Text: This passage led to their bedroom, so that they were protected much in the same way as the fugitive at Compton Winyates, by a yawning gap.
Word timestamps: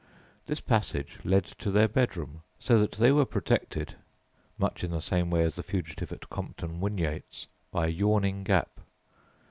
This 0.47 0.61
passage 0.61 1.19
led 1.23 1.45
to 1.45 1.69
their 1.69 1.87
bedroom, 1.87 2.41
so 2.57 2.79
that 2.79 2.93
they 2.93 3.11
were 3.11 3.23
protected 3.23 3.97
much 4.57 4.83
in 4.83 4.89
the 4.89 4.99
same 4.99 5.29
way 5.29 5.43
as 5.43 5.53
the 5.53 5.61
fugitive 5.61 6.11
at 6.11 6.27
Compton 6.27 6.79
Winyates, 6.79 7.45
by 7.69 7.85
a 7.85 7.89
yawning 7.91 8.43
gap. 8.43 8.79